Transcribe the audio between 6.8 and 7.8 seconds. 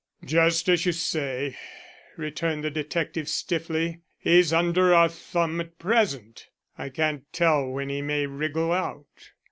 can't tell